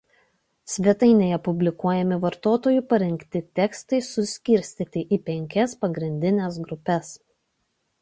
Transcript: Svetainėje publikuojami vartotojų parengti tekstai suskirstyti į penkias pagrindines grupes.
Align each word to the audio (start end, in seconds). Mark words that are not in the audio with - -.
Svetainėje 0.75 1.37
publikuojami 1.47 2.17
vartotojų 2.23 2.83
parengti 2.95 3.43
tekstai 3.61 4.01
suskirstyti 4.11 5.07
į 5.19 5.23
penkias 5.31 5.81
pagrindines 5.85 6.63
grupes. 6.69 7.17